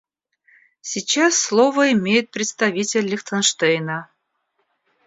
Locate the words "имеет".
1.91-2.31